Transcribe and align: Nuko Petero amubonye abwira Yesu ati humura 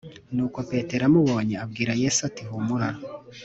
Nuko 0.35 0.59
Petero 0.69 1.03
amubonye 1.09 1.55
abwira 1.63 1.91
Yesu 2.01 2.19
ati 2.29 2.41
humura 2.49 2.89